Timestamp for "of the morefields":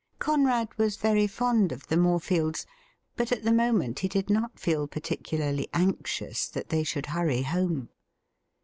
1.71-2.65